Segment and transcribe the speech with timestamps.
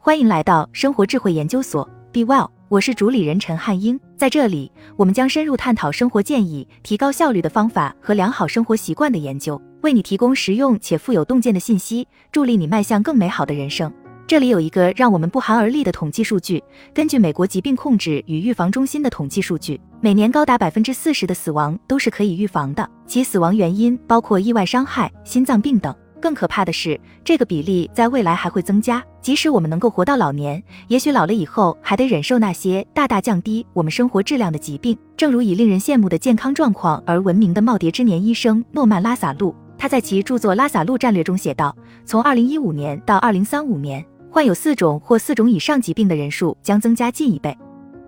[0.00, 3.98] 欢迎来到生活智慧研究所，Be Well，我是主理人陈汉英。
[4.16, 13.92] 在这里，我们将深入探讨生活建议、提高效率的方法和良好生活习惯的研究，为你提供实用且富有洞见的信息，助力你迈向更美好的人生。
[14.24, 16.62] 这里有一个让我们不寒而栗的统计数据：
[16.94, 25.92] 根据美国疾病控制与预防中心的统计数据，每年高达百分之四十的死亡都是可以预防的，其死亡原因包括意外伤害、心脏病等。
[26.20, 29.02] 更可怕的是，这个比例在未来还会增加。
[29.20, 34.96] 即使我们能够活到老年，也许老了以后还得忍受那些大大降低我们生活质量的疾病。
[35.16, 47.56] 正如以令人羡慕的健康状况而闻名的耄耋之年医生诺曼·拉萨路，他在其著作《拉萨路战略》中写道：从2015年到2035年，患有四种或四种以上疾病的人数将增加近一倍。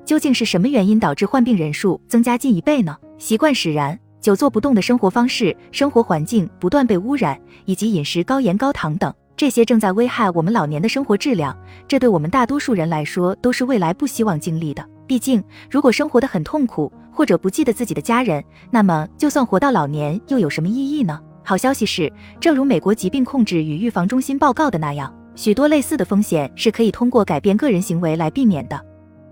[0.04, 2.96] 究竟是什么原因导致患病人数增加近一倍呢？
[3.18, 3.98] 习惯使然。
[4.20, 11.56] 久坐不动的生活方式、生活环境不断被污染，以及饮食高盐高糖等，这些正在危害我们老年的生活质量。
[11.88, 14.86] 这对我们大多数人来说都是未来不希望经历的。
[15.06, 21.18] 毕竟，如果生活的很痛苦，或者不记得自己的家人，那么就算活到老年又有什么意义呢？
[21.42, 28.78] 好消息是，正如美国疾病控制与预防中心报告的那样，许多类似的风险是可以通过改变个人行为来避免的。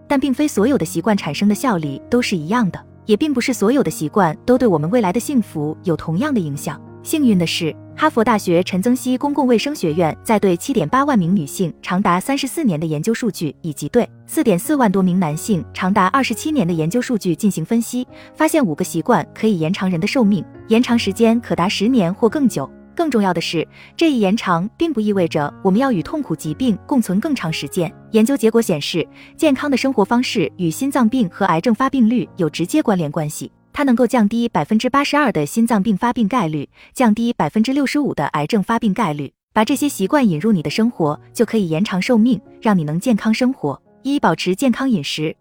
[0.09, 2.83] 但并非所有的习惯产生的效力都是一样的。
[3.09, 6.79] 也并不是所有的习惯都对我们未来的幸福有同样的影响。
[7.03, 22.71] 幸运的是，哈佛大学陈增熙公共卫生学院在对七点八万名女性长达三十四年的研究数据，以及对四点四万多名男性长达二十七年的研究数据进行分析，发现五个习惯可以延长人的寿命，延长时间可达十年或更久。
[22.99, 23.65] 更重要的是，
[23.97, 27.95] 这一延长并不意味着我们要与痛苦疾病共存更长时间。
[28.11, 33.53] 研究结果显示，健康的生活方式与心脏病和癌症发病率有直接关联关系。
[33.73, 39.33] 它能够降低百分之八十二的心脏病发病概率，降低百分之六十五的癌症发病概率。
[39.53, 43.81] 把这些习惯引入你的生活，就可以延长寿命，让你能健康生活。
[44.03, 45.37] 一、保持健康饮食。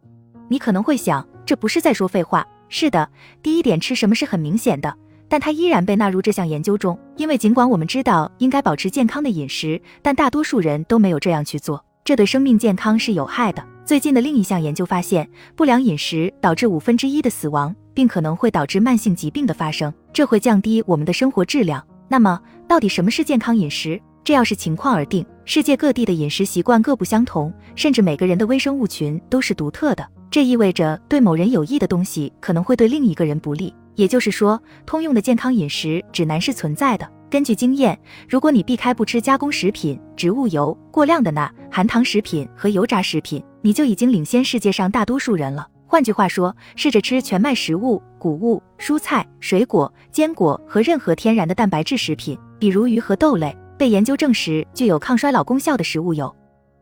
[0.48, 2.46] 你可能会想，这不是在说废话。
[2.70, 3.10] 是的，
[3.42, 4.96] 第一点，吃什么是很明显的。
[5.30, 13.64] 但它依然被纳入这项研究中，因为尽管我们知道应该保持健康的饮食，但大多数人都没有这样去做，这对生命健康是有害的。
[13.86, 21.82] 最近的另一项研究发现，不良饮食导致五分之一的死亡，并可能会导致慢性疾病的发生，这会降低我们的生活质量。
[22.10, 24.02] 那么，到底什么是健康饮食？
[24.24, 25.26] 这要视情况而定。
[25.46, 30.06] 世界各地的饮食习惯各不相同，甚至每个人的微生物群都是独特的。
[30.30, 33.74] 这意味着，对某人有益的东西，可能会对另一个人不利。
[33.98, 37.12] 也就是说，通用的健康饮食指南是存在的。
[37.30, 38.00] 根据经验，
[38.30, 45.68] 如果你避开不吃加工食品、植物油、过量的钠、含糖食品和油炸食品，你就已经领先世界上大多数人了。
[45.88, 53.56] 换句话说，试着吃全麦食物、谷物、蔬菜、水果、坚果和任何天然的蛋白质食品，比如鱼和豆类。
[53.78, 56.36] 被研究证实具有抗衰老功效的食物有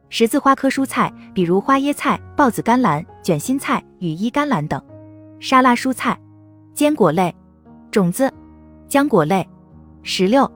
[0.09, 4.79] 十字花科蔬菜，比如花椰菜、豹子甘蓝、卷心菜、羽衣甘蓝等；
[5.39, 6.17] 沙拉蔬菜。
[6.75, 7.33] 坚果类、
[7.89, 8.29] 种子、
[8.89, 9.47] 浆果类、
[10.03, 10.51] 石榴、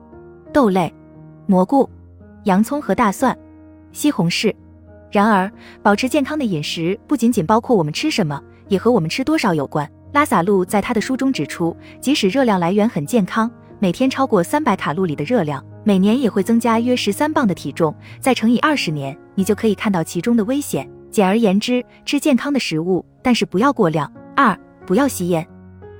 [0.52, 0.92] 豆类、
[1.46, 1.88] 蘑菇、
[2.44, 3.36] 洋葱和大蒜、
[3.90, 4.54] 西红柿。
[5.10, 5.50] 然而，
[5.82, 8.38] 保持健康的饮食不仅仅包括我们吃什么，
[8.68, 9.90] 也和我们吃多少有关。
[10.12, 17.94] 拉萨路在他的书中指出，即使热量来源很健康，每天超过三百卡路里的热量，每年也会增加约十三磅的体重。
[18.20, 20.86] 再乘以二十年，你就可以看到其中的危险。
[21.10, 24.12] 简而言之，吃健康的食物，但是不要过量。
[24.36, 24.54] 二，
[24.86, 25.46] 不要吸烟。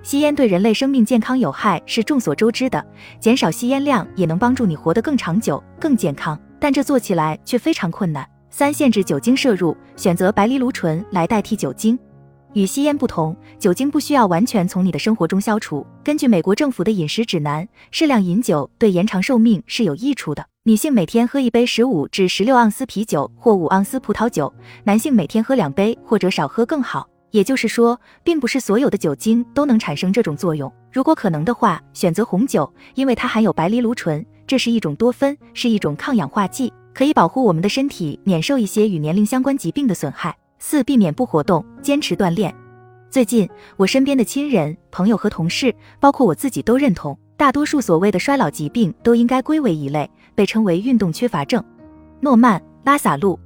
[0.03, 2.85] 吸烟对人类生命健康有害是众所周知的，
[3.21, 8.27] 减少吸烟量也能帮助你活得更长久、更健康，但这做起来却非常困难。
[8.49, 11.99] 三、限制酒精摄入，选择白藜芦醇来代替酒精。
[12.55, 15.87] 与吸烟不同，酒精不需要完全从你的生活中消除。
[16.03, 20.45] 根据美国政府的饮食指南，适量饮酒对延长寿命是有益处的。
[20.65, 24.53] 女性每天喝一杯十五至十六盎司啤酒或五盎司葡萄酒，
[24.85, 27.07] 男性每天喝两杯或者少喝更好。
[27.31, 30.73] 也就是说，并不是所有的酒精都能产生这种作用。
[30.93, 40.37] 如果可能的话，选择红酒，因为它含有白藜芦醇，这是一种多酚，是一种抗氧化剂，可以保护我们的身体免受一些与年龄相关疾病的损害。
[40.59, 42.55] 四、避免不活动，坚持锻炼。
[43.09, 51.65] 最近，我身边的亲人、朋友和同事，包括我自己，都认同，大多数所谓的衰老疾病都应该归为一类，被称为运动缺乏症。
[52.21, 53.39] 诺曼·拉萨路。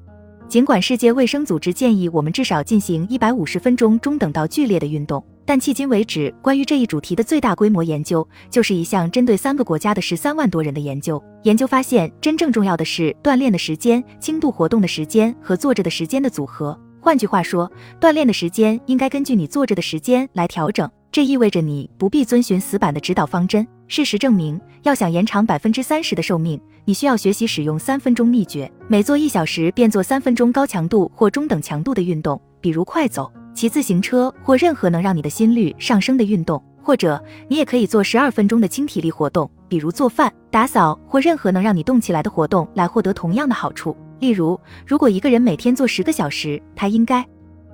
[0.47, 11.21] 尽管世界卫生组织建议我们至少进行一百五十分钟中等到剧烈的运动，但迄今为止，关于这一主题的最大规模研究就是一项针对三个国家的十三万多人的研究。
[11.43, 16.79] 研究发现，真正重要的是锻炼的时间、轻度活动的时间和坐着的时间的组合。
[17.01, 17.71] 换句话说，
[18.01, 20.89] 锻炼的时间应该根据你坐着的时间来调整。
[21.11, 23.67] 这意味着你不必遵循死板的指导方针。
[23.87, 36.63] 事实证明，要想延长百分之三十的寿命，你需要学习使用三分钟秘诀，每做一小时便做三分钟高强度或中等强度的运动，比如快走、骑自行车或任何能让你的心率上升的运动。
[36.83, 43.97] 或者你也可以做十二分钟的轻体力活动，比如做饭、打扫或任何能让你动起来的活动，来获得同样的好处。
[44.21, 47.27] 例如，如果一个人每天做十个小时，他应该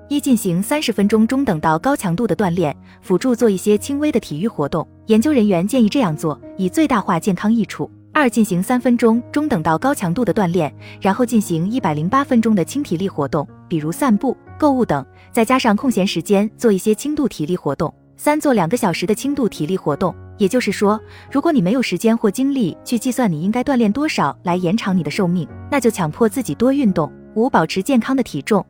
[0.08, 4.86] 一进行三十分钟中等到高强度的锻炼，辅助做一些轻微的体育活动。
[5.06, 7.90] 研究人员建议这样做，以最大化健康益处。
[8.20, 10.70] 二进行三分钟中等到高强度的锻炼，
[11.00, 15.02] 然后进行一百零八分钟的轻体力活动，比如散步、购物等，
[15.32, 17.90] 再加上空闲时间做一些轻度体力活动。
[18.18, 21.00] 三做两个小时的轻度体力活动，也就是说，
[21.32, 27.10] 如果你没有时间或精力去计算你应该锻炼多少来延长你的寿命，那就强迫自己多运动。
[27.36, 28.62] 五保持健康的体重。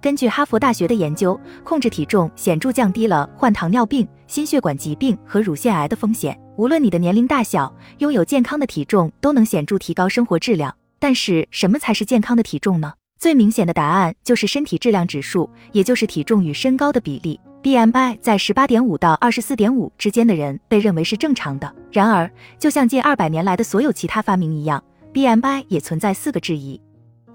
[0.00, 6.38] 根据哈佛大学的研究，控制体重显著降低了患糖尿病、心血管疾病和乳腺癌的风险。
[6.56, 10.74] 无论你的年龄大小，拥有健康的体重都能显著提高生活质量。
[11.00, 12.92] 但是，什么才是健康的体重呢？
[13.18, 17.40] 最明显的答案就是身体质量指数，也就是体重与身高的比例。
[17.60, 21.74] BMI 在十八点五到二十四点五之间的人被认为是正常的。
[21.90, 26.80] 然而，就像近二百年来的所有其他发明一样，BMI 也存在四个质疑：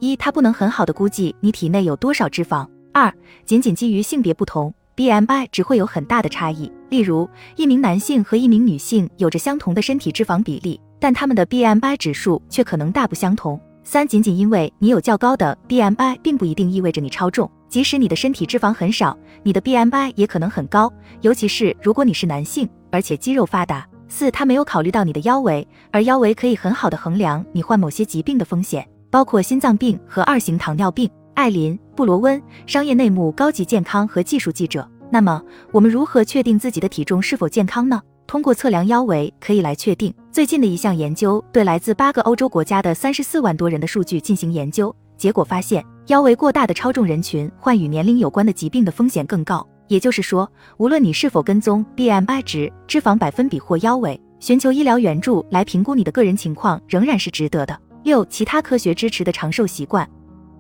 [0.04, 3.10] 一，它不能很好的估计你体内有多少脂肪；二，
[3.46, 6.70] 仅仅基于性别不同，BMI 只会有很大的差异。
[6.90, 13.58] 例如，一名男性和一名女性有着相同的身体脂肪比例，但他们的 BMI 指数却可能大不相同。
[13.86, 17.50] 三，仅仅因为你有较高的 BMI，并不一定意味着你超重。
[17.70, 20.92] 即使你的身体脂肪很少，你的 BMI 也可能很高，
[21.22, 23.88] 尤其是如果你是男性，而且肌肉发达。
[24.10, 31.08] 四，他没有考虑到你的腰围，而腰围可以很好的衡量你患某些疾病的风险，包括心脏病和二型糖尿病。
[31.36, 34.90] 艾琳·布罗温，商业内幕高级健康和技术记者。
[35.12, 35.40] 那么，
[35.72, 38.02] 我们如何确定自己的体重是否健康呢？
[38.26, 40.12] 通过测量腰围可以来确定。
[40.32, 44.96] 最近的一项研究对来自八个欧洲国家的三十四万多人的数据进行研究。
[45.16, 49.64] 结果发现，腰围过大的超重人群患与年龄有关的疾病的风险更高。
[49.90, 57.80] 也就是说，无论你是否跟踪 BMI 值、脂肪百分比或腰围，寻求医疗援助来评估你的个人情况仍然是值得的。
[58.04, 60.08] 六、其他科学支持的长寿习惯，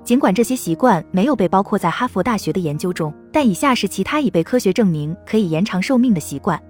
[0.04, 6.62] 尽管这些习惯没有被包括在哈佛大学的研究中，但以下是其他已被科学证明可以延长寿命的习惯。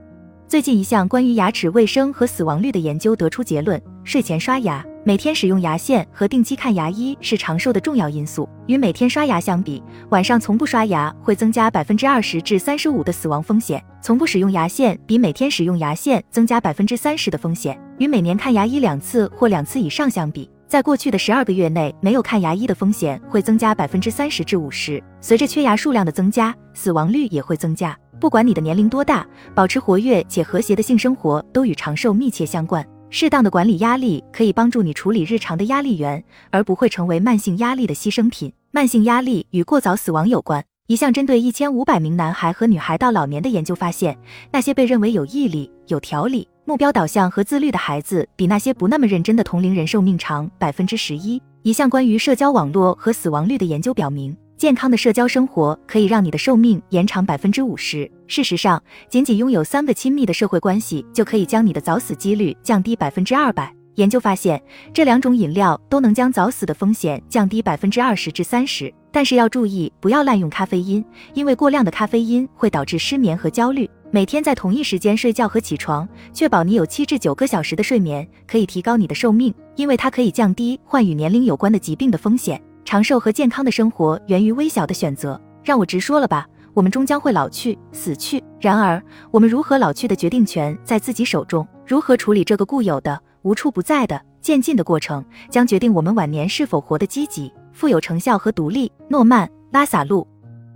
[0.47, 4.85] 最近一项关于牙齿卫生和死亡率的研究得出结论：睡前刷牙。
[5.05, 8.47] 每天使用牙线和定期看牙医是长寿的重要因素。
[8.67, 13.83] 与每天刷牙相比，晚上从不刷牙会增加百分之二十至三十五的死亡风险。
[14.01, 17.77] 从不使用牙线比每天使用牙线增加百分之三十的风险。
[17.97, 24.99] 与每年看牙医两次或两次以上相比，在过去的十二个月内没有看牙医的风险会增加百分之三十至五十。
[25.21, 27.95] 随着缺牙数量的增加，死亡率也会增加。
[28.19, 29.23] 不管你的年龄多大，
[29.53, 32.83] 保持活跃且和谐的性生活都与长寿密切相关。
[33.11, 38.51] 适当的管理压力可以帮助你处理日常的压力源，而不会成为慢性压力的牺牲品。
[38.71, 40.65] 慢性压力与过早死亡有关。
[40.87, 44.17] 一项针对一千五百名男孩和女孩到老年的研究发现，
[44.51, 51.41] 那些被认为有毅力、有条理、目标导向和自律的孩子，比那些不那么认真的同龄人寿命长百分之十一。
[51.61, 54.35] 一项关于社交网络和死亡率的研究表明。
[54.57, 58.09] 健康的社交生活可以让你的寿命延长百分之五十。
[58.27, 63.73] 事实上，仅仅拥有三个亲密的社会关系就可以将你的早死几率降低百分之二百。
[63.95, 64.61] 研究发现，
[64.93, 68.93] 这两种饮料都能将早死的风险降低百分之二十至三十。
[69.11, 71.03] 但是要注意，不要滥用咖啡因，
[71.35, 73.89] 因为过量的咖啡因会导致失眠和焦虑。
[74.09, 82.61] 每天在同一时间睡觉和起床，确保你有七至九个小时的睡眠，可以提高你的寿命，因为它可以降低患与年龄有关的疾病的风险。
[82.85, 85.39] 长寿和健康的生活源于微小的选择。
[85.63, 88.43] 让我直说了吧，我们终将会老去、死去。
[88.59, 89.01] 然而，
[89.31, 91.67] 我们如何老去的决定权在自己手中。
[91.87, 98.91] 如何处理这个固有的、无处不在的渐进的过程，将决定我们晚年是否活得积极、富有成效和独立。
[99.09, 100.27] 诺曼·拉萨路。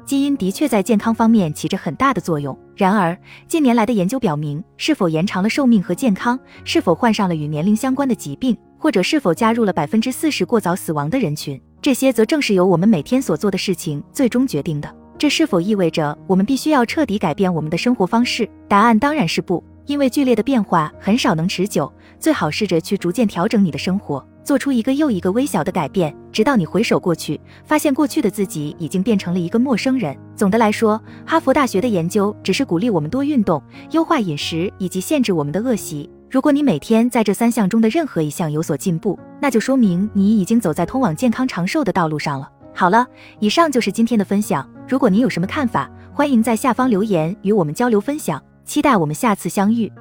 [0.06, 2.58] 基因的确在健康方面起着很大的作用。
[2.78, 11.62] 然而，近年来的研究表明，是否延长了寿命和健康，是否患上了与年龄相关的疾病，或者是否加入了百分之四十过早死亡的人群。
[11.82, 14.96] 这些则正是由我们每天所做的事情最终决定的。
[15.18, 18.50] 这是否意味着我们必须要彻底改变我们的生活方式？
[18.70, 21.91] 答案当然是不，因为剧烈的变化很少能持久。
[22.20, 30.17] 最好试着去逐渐调整你的生活，做出一个又一个微小的改变，直到你回首过去，发现过去的自己已经变成了一个陌生人。
[30.36, 36.10] 总的来说，哈佛大学的研究只是鼓励我们多运动、优化饮食以及限制我们的恶习。
[36.27, 42.50] 如果你每天在这三项中的任何一项有所进步，那就说明你已经走在通往健康长寿的道路上了。
[42.74, 43.06] 好了，
[43.39, 44.67] 以上就是今天的分享。
[44.88, 48.41] 如果您有什么看法，欢迎在下方留言与我们交流分享。
[48.68, 49.92] 期待我们下次相遇。